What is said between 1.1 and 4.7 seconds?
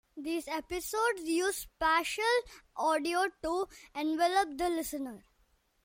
use spatial audio to envelop the